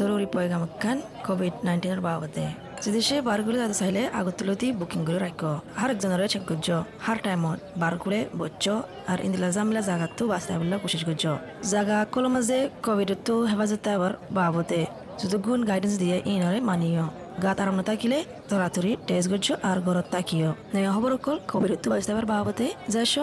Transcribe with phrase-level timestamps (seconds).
[0.00, 2.46] জরুরি পয়গামকান কোভিড নাইন্টিনের বাবদে
[2.84, 5.42] যদি সে বারগুলো যাতে চাইলে আগতুলতি বুকিং করে রাখ
[5.80, 6.68] আর একজনের চেক করছ
[7.04, 8.64] হার টাইমত বার করে বচ্চ
[9.10, 11.24] আর ইন্দিলা জামিলা জাগাতো বাস্তা বলে কোশিশ করছ
[11.72, 14.80] জাগা কল মাঝে কোভিড তো হেফাজত আবার বাবদে
[15.20, 17.06] যদি গুণ গাইডেন্স দিয়ে ইনরে মানিও।
[17.44, 18.18] গাত আরাম না থাকিলে
[18.50, 23.14] তরাতরি টেস্ট করছ আর ঘরত তাকিও নয়া খবর অকল কোভিড তো বাস্তা আবার বাবদে যাইছ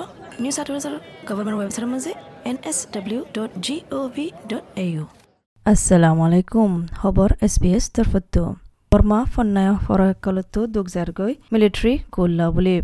[0.41, 0.95] নিউ সাউথ ওয়েলসের
[1.27, 2.11] গভর্নমেন্ট ওয়েবসাইটের মাঝে
[2.49, 5.03] N S W dot G O V dot A U
[5.71, 8.43] assalamu alaikum খবৰ এছ বি এছ তৰফতো
[8.91, 12.75] বৰ্মা ফন্নায় ফৰসকলতো দুগজাৰগৈ মিলিটাৰী কোল্লা বুলি।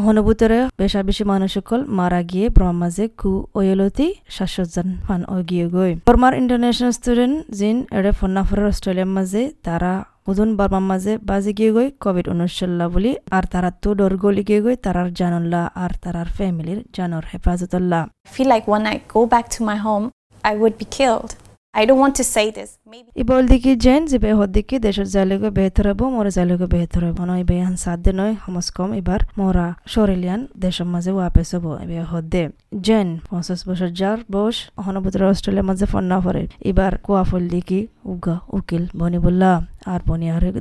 [0.00, 6.32] অহনুভূতৰে বেচা বেছি মানুহসকল মাৰা গিয়ে ব্ৰহ্মাৰ মাজে কু অয়লতি শাশ্বতজন ফান অগিয়ে গৈ বৰ্মাৰ
[6.40, 9.92] ইণ্টাৰনেশ্যনেল ষ্টুডেণ্ট জিন এৰে ফন্নাফৰৰ অষ্ট্ৰেলিয়াৰ মাজে তারা
[10.30, 14.60] উদুন বর্মার মাঝে বাজে গিয়ে গই কোভিড উনিশল্লা বলি আর তারা তো ডর গলি গিয়ে
[14.64, 18.02] গই তারার জানুল্লাহ আর তারার ফ্যামিলির জানর হেফাজতুল্লাহ
[18.34, 20.06] feel like when I go back to my home,
[20.44, 21.30] I would be killed.
[21.74, 22.70] I don't want to say this.
[22.92, 27.18] Maybe ইবল দিকি জেন যে বে হদ্দিকি দেশের জালিগো বেহতর হব, মোর জালিগো বেহতর হব
[27.30, 31.96] নয় বে হান সাধ্য নয়, হমস কম, এবার মোরা শরেলিয়ান দেশের মাঝে ওয়াপেস হব এবে
[32.12, 32.42] হদ্দে
[32.86, 37.80] জেন, পঞ্চাশ বছর যার বস অহনবুতর অস্ট্রেলিয়ার মাঝে ফন্না ফরে এবার কুয়াফল দিকি
[38.12, 40.00] উগা, উকিল বনি বললা আর বনি আর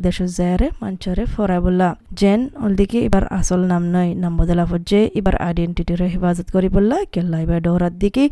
[0.07, 1.87] দেশের জায়ারে মাঞ্চরে ফরাই বললা
[2.19, 6.97] জেন ওল দিকে এবার আসল নাম নয় নাম বদলা যে এবার আইডেন্টিটির হেফাজত করি বললা
[7.13, 8.23] কেল্লা এবার ডহরাত দিকে।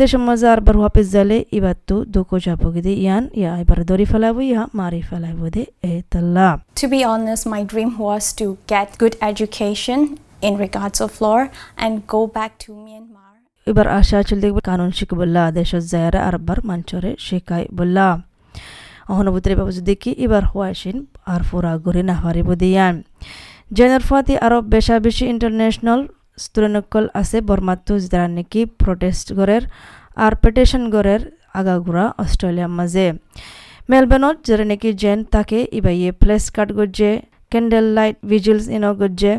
[0.00, 4.06] দেশের মাঝে আর বার ওয়াপেস জালে এবার তো দুকো যাব গিয়ে ইয়ান ইয়া এবার দরি
[4.12, 6.48] ফেলাবো ইয়া মারি ফেলাবো দে এ তাল্লা।
[6.80, 9.98] To be honest, my dream was to get good education
[10.46, 11.40] in regards of law
[11.84, 13.32] and go back to Myanmar.
[13.70, 18.06] এবার আশা চল দেখবে কানুন শিখ বললা দেশের জায়ারে আরবার মাঞ্চরে শেখাই বললা।
[19.12, 20.96] অহনবুতরে বাবু দেখি এবার হওয়াসিন
[21.32, 22.94] আর ফুরা ঘুরে না হারিব দিয়ান
[23.76, 26.00] জেনার ফাতি আরব বেশা বেশি ইন্টারন্যাশনাল
[26.44, 29.62] স্টুডেন্টকল আছে বর্মাত্তু যারা নাকি প্রটেস্ট গড়ের
[30.24, 31.22] আর পেটেশন গড়ের
[31.60, 33.06] আগাগুড়া অস্ট্রেলিয়ার মাঝে।
[33.90, 37.10] মেলবোর্নত যারা নাকি জেন তাকে ইবাইয়ে প্লেস কার্ড গজ্জে,
[37.52, 39.32] ক্যান্ডেল লাইট ভিজুয়ালস ইনো গজ্জে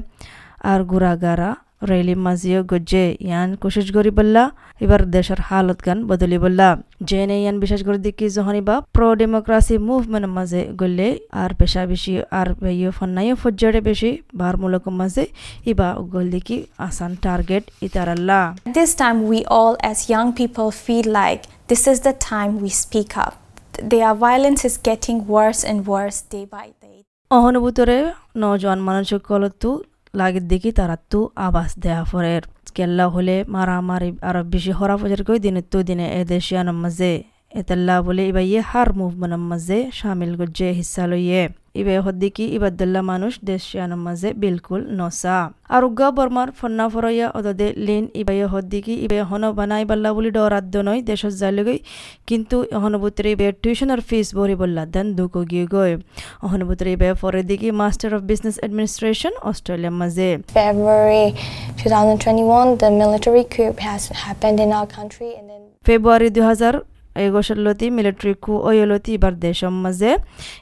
[0.71, 4.43] আর গুড়াগারা রেলি মাঝিও গজ্জে ইয়ান কোশিশ করি বললা
[4.81, 6.67] এবার দেশের হালত গান বদলি বললা
[7.09, 11.07] জেনে ইয়ান বিশেষ করে দেখি যখন বা প্রো ডেমোক্রাসি মুভমেন্টের মাঝে গলে
[11.41, 15.23] আর পেশা বেশি আর ইয়ে ফন্নাইও ফজ্জারে বেশি বার মূলক মাঝে
[15.65, 21.05] ইবা গল দেখি আসান টার্গেট ইতারাল্লা At this time, we all, as young people, feel
[21.21, 23.33] like this is the time we speak up.
[23.83, 26.97] Their violence is getting worse and worse day by day.
[27.31, 27.97] অহনুভূতরে
[28.37, 29.69] নজওয়ান মানুষসকলতো
[30.17, 32.43] লাগি দেখি তারা তো আবাস দেয়া ফরের
[32.75, 37.11] কেল্লা হলে মারামারি আরও বেশি হরা ফজর কই দিনে তো দিনে এ দেশিয়ানোর মাঝে।
[37.51, 41.41] এতাল্লা বলে এবার ইয়ে হার মুভমেন্টের মাঝে সামিল গজ্জে হিসা লইয়ে
[41.81, 45.37] ইবে হদ্দিকি ইবাদুল্লাহ মানুষ দেশিয়ানোর মাঝে বিলকুল নসা
[45.75, 50.75] আর উগা বর্মার ফন্না ফরইয়া অদদে লিন ইবাই হদ্দিকি ইবে হন বানাই বাল্লা বলি ডরাদ্য
[50.87, 51.77] নয় দেশত যাইলেগৈ
[52.29, 55.91] কিন্তু অহনবুত্রে ইবে টিউশনের ফিস ভরি বললা দেন দুকো গিয়ে গৈ।
[56.45, 60.29] অহনবুত্রে ইবে ফরে দিকি মাস্টার অফ বিজনেস অ্যাডমিনিস্ট্রেশন অস্ট্রেলিয়ার মাঝে
[60.59, 61.27] February
[61.79, 66.96] 2021 the military coup has happened in our country and then February 2000
[67.27, 70.11] গোসল্লতি মিলিটারি কু ওয়লতি ইবার দেশম মাঝে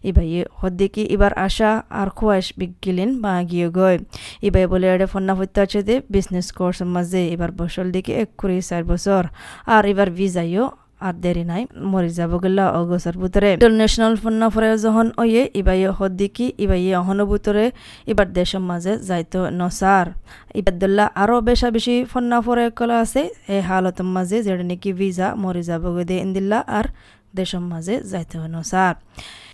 [0.03, 0.29] ইবাই
[0.59, 3.97] হদ্দিকি ইবার আশা আর খোয়াশ বিগিলিন বা গিয়ে গয়
[4.41, 8.57] ইবাই বলে এডে ফন্না হত্যা আছে দে বিজনেস কোর্স মাঝে এবার বসল দিকে এক কুড়ি
[8.69, 9.21] চার বছর
[9.67, 10.65] আর এবার ভিজাইও
[11.01, 16.45] আর দেরি নাই মরি যাব গেলা অগসর বুতরে ইন্টারন্যাশনাল ফন্না ফরে যখন ওয়ে ইবাই হদ্দিকি
[16.57, 17.65] ইবাই অহন ভিতরে
[18.07, 20.07] এবার দেশের মাঝে যাইতো নসার
[20.55, 25.63] ইবাদুল্লাহ আরও বেশা বেশি ফন্না ফরে কলা আছে এই হালতের মাঝে যেটা নাকি ভিজা মরি
[25.63, 26.85] যাব দে ইন্দিল্লা আর
[27.33, 28.95] দেশের মাঝে যাইতে নসার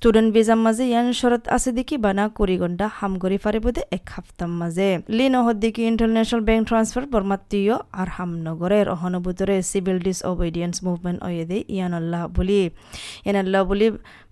[0.01, 4.05] স্টুডেন্ট ভিসার মাঝে ইয়ান শরত আছে দেখি, বানা কুড়ি ঘণ্টা হাম করি পারিব দে এক
[4.13, 11.19] হাফতার মাঝে। লিন দিকে ইন্টারন্যাশনাল ব্যাংক ট্রান্সফার বর্মাত্মীয় আর হামনগরের অহনভূতরে সিভিল ডিস অবেডিয়েন্স মুভমেন্ট
[11.27, 12.61] অয়ে দে ইয়ান আল্লাহ বলি।
[13.25, 13.87] ইয়ান আল্লাহ বলি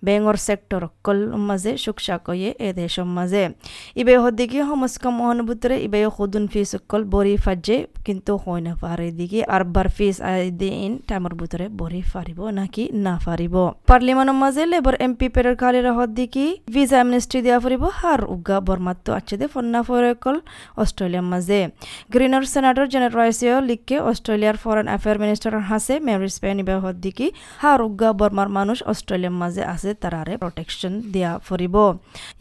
[0.05, 3.43] বেঙর সেক্টর কল মাঝে সুকসা কয়ে এ দেশের মাঝে।
[4.01, 9.39] ইবে হদ্দিকে সমস্কম অহনভূতরে ইবে সদুন ফিস কল বরি ফাজে, কিন্তু হয় না পারে দিকে
[9.53, 10.17] আর বার ফিস
[10.61, 13.55] দিন টাইমর ভিতরে বরি ফারিব নাকি না ফারিব
[13.89, 15.55] পার্লিমানের মাঝে লেবার এমপি পেরের
[15.87, 20.37] রাহত দিকি ভিসা অ্যামনেস্টি দেওয়া ফুরিব, হার উগা বর্মাত্ম আছে দে ফন্না ফরেকল
[20.83, 21.59] অস্ট্রেলিয়ার মাঝে।
[22.13, 27.27] গ্রিনার সেনেটর জেনারেল রাইসিও লিখকে অস্ট্রেলিয়ার ফরেন অ্যাফেয়ার মিনিস্টার হাসে মেরি স্পেন ইবাহত দিকি,
[27.63, 31.75] হার উগা বর্মার মানুষ অস্ট্রেলিয়ার মাঝে আছে তারারে প্রটেকশন দেওয়া ফুরিব।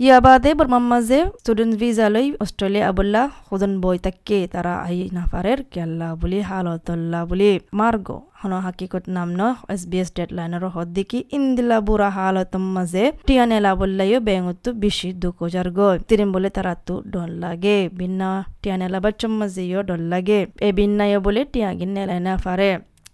[0.05, 5.59] ইয়া বাদে বর্মার মাঝে স্টুডেন্ট ভিসা লই অস্ট্রেলিয়া আবুল্লাহ খুদন বই তাকে তারা আই নাফারের
[5.75, 7.51] কেল্লা বলি হালতল্লা বলি।
[7.81, 8.09] মার্গ
[8.41, 9.43] হন হাকিকত নাম ন
[9.75, 15.09] এস বি এস ডেড লাইনের হদ দেখি ইন্দিলা বুড়া হালতম মাঝে টিয়ানেলা বললাইও বেঙ্গতো বেশি
[15.23, 18.29] দুঃখ যার গয় তিরিম বলে তারা তো ডল লাগে। বিন্না
[18.63, 22.71] টিয়ানেলা বাচ্চম মাঝেও ডল লাগে। এ বিন্নাইও বলে টিয়াগিন নেলাই না পারে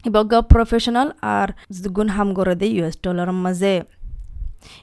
[0.09, 1.49] ইবগ প্রফেশনাল আর
[1.97, 3.75] গুণ হাম করে দে ইউএস ডলার মাঝে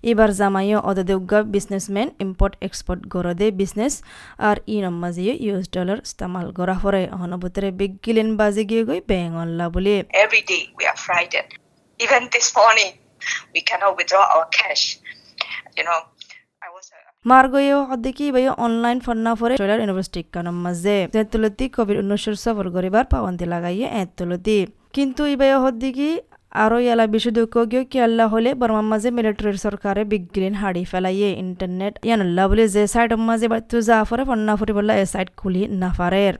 [0.04, 3.94] এবার জামাইও অদদে উগ্গা বিজনেসম্যান ইম্পোর্ট এক্সপোর্ট গরদে বিজনেস
[4.40, 9.66] আর ই নম্মাজিও ইউএস ডলার ইস্তেমাল করা ফরে অহনবুতরে বিগ গিলেন বাজে গিয়ে গই বেঙ্গল্লা
[9.76, 11.52] বলে every day we are frightened.
[12.00, 12.92] Even this morning,
[13.54, 14.84] we cannot withdraw our cash.
[15.78, 16.00] You know.
[16.62, 16.70] Uh,
[17.26, 23.06] মার্গয়ে হদ্দিকি বাই অনলাইন ফন্না ফরে অস্ট্রেলিয়ার ইউনিভার্সিটি কানম মাঝে এতলতি কোভিড উনিশশোর সফর করিবার
[23.14, 24.58] পাবন্দি লাগাইয়ে এতলতি
[24.96, 26.10] কিন্তু ইবাই হদ্দিকি
[26.64, 31.30] আরও ইয়ালা বেশি দুঃখ গিয়ে কি আল্লাহ হলে বর্মার মাঝে মিলিটারির সরকারে বিগ্রিন হাড়ি ফেলাইয়ে
[31.44, 35.62] ইন্টারনেট ইয়ানুল্লাহ বলে যে সাইট মাঝে বাড়িতে যা ফরে ফন্না ফুরি বললা এ সাইট খুলি
[35.82, 36.34] না ফারের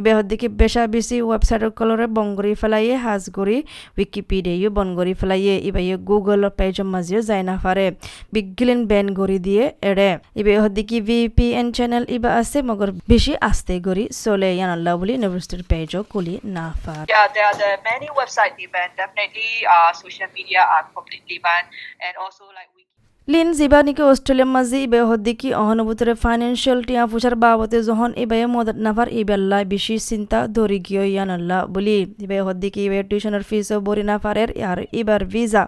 [0.00, 3.58] ইবে হদ্দিকি বেশা বেশি ওয়েবসাইট কলরে বঙ্গরি ফেলাইয়ে হাজগরি
[3.98, 7.86] উইকিপিডিয়াও বন করি ফেলাইয়ে ইবাই গুগল পেজ মাঝেও যায় না ফারে
[8.34, 10.10] বিগিলিন ব্যান গড়ি দিয়ে এড়ে।
[10.40, 16.00] ইবে হদ্দিকি ভিপিএন চ্যানেল ইবা আছে মগর বেশি আস্তে গড়ি চলে ইয়ানুল্লাহ বলে ইউনিভার্সিটির পেজও
[16.12, 18.94] খুলি না ফার yeah, there are many website banned.
[19.02, 19.51] Definitely,
[20.02, 21.68] social media are completely banned,
[22.06, 22.82] and also like we.
[23.32, 29.08] লিন জিবানিকে অস্ট্রেলিয়ার মাঝে ইবে হদ্দিকি অহনুভূতরে ফাইন্যান্সিয়াল টিয়া ফুচার বাবতে যখন ইবে মদত নাফার
[29.20, 34.78] ইবেল্লা বেশি চিন্তা ধরি গিয়ে ইয়ানাল্লা বলি। ইবে হদ্দিকি ইবে টিউশনের ফিসও বরি নাফারের আর
[35.00, 35.62] ইবার ভিসা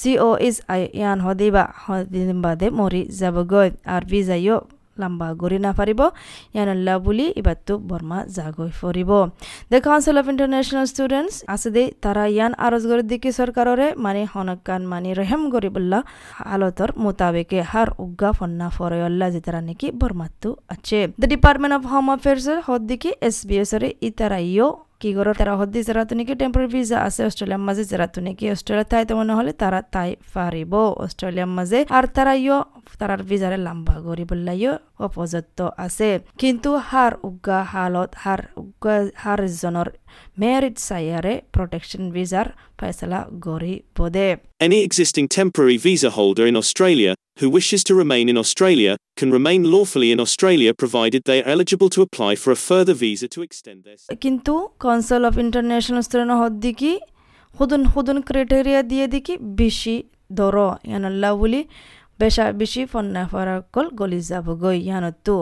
[0.00, 4.56] সিও ইস আই ইয়ান হদিবা হদিন বাদে মরি যাবগৈ। আর ভিসাইও
[5.02, 6.00] লাম্বা ঘূৰি নাপাৰিব
[6.54, 9.10] ইয়ানল্লা বুলি ইবাৰটো বৰ্মা জাগৈ ফুৰিব।
[9.70, 14.82] The council of international students আছে দেই তাৰা ইয়ান আৰজ কৰি দিকি চৰকাৰৰে মানে হনকান
[14.92, 15.98] মানি ৰেহেম গৰিবল্লা
[16.50, 22.58] হালতৰ মোতাবেকে হাৰ উগ্গা ফন্না ফৰয়ল্লা যেতাৰা নেকি বৰ্মাটো আছে। দ্য ডিপাৰ্টমেণ্ট অফ হোম এফেয়াৰ্ছৰ
[22.68, 24.68] সদ্দিকি এছ বি এছৰে ইতাৰাইও
[25.00, 29.02] কি করো তারা হদ্দি যারা নাকি টেম্পোরারি ভিসা আছে, অস্ট্রেলিয়ার মাঝে যারা নাকি অস্ট্রেলিয়া তাই
[29.08, 30.72] তো মনে তারা তাই পারিব
[31.04, 32.58] অস্ট্রেলিয়ার মাঝে আর তারা ইয়,
[33.00, 34.72] তারার ভিজারে লাম্বা গরি বললাইও
[35.06, 36.10] অপযত্ত আছে।
[36.40, 39.88] কিন্তু হার উগ্গা হালত, হার উগ্গা, হার জনের
[40.42, 42.46] মেরিট সাইয়ারে প্রোটেকশন ভিসার
[42.78, 44.28] ফয়সলা গরি বদে।
[44.68, 49.64] Any existing temporary visa holder in Australia who wishes to remain in Australia, can remain
[49.64, 53.78] lawfully in Australia provided they are eligible to apply for a further visa to extend
[53.84, 54.16] their stay.
[54.24, 54.54] কিন্তু
[54.84, 56.92] council of international student হদ্দিকি
[57.54, 59.96] হুদুন হুদুন criteria দিয়ে দিকি বেশি
[60.38, 60.56] দর
[60.88, 61.60] ইয়ানাল্লা বলি
[62.20, 65.36] বেশা বেশি ফন্না ফরাকল গলি যাব গই ইয়ানতো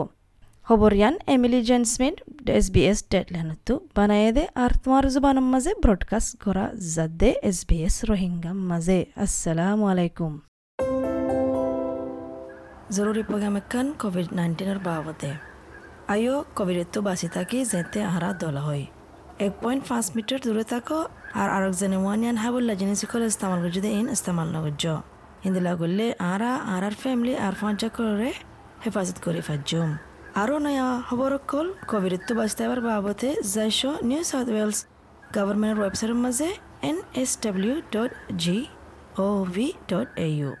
[0.67, 2.15] খবর ইয়ান Emily Jane Smith
[2.59, 7.77] S B S ডেডলাইনতো বানাই দে আর তোমার জুবানের মাঝে ব্রডকাস্ট করা যাদে এস বি
[7.87, 10.33] এস রোহিঙ্গা মাঝে আসসালামু আলাইকুম
[12.95, 15.31] জরুরি প্রোগ্রাম একান কোভিড নাইন্টিনের বাবদে
[16.13, 18.85] আইও কোভিডের বাঁচি থাকি যেতে আহারা দলা হয়।
[19.45, 20.99] এক পয়েন্ট পাঁচ মিটার দূরে থাকো
[21.41, 24.83] আর আরেকজনে ওয়ানিয়ান হাবুল্লা জিনিস করে ইস্তেমাল করছে ইন ইস্তেমাল নগর্য
[25.43, 28.29] হিন্দিলা করলে আরা আর আর ফ্যামিলি আর ফাঁচা করে
[28.83, 29.89] হেফাজত করে ফাজুম
[30.41, 34.79] আরও নয়া খবর কল কোভিডের তো বাঁচতে এবার বাবদে যাইশ নিউ সাউথ ওয়েলস
[35.35, 36.49] গভর্নমেন্টের ওয়েবসাইটের মাঝে
[36.89, 38.11] N S W dot
[38.43, 38.57] G
[39.23, 39.25] O
[39.55, 40.51] V dot A U.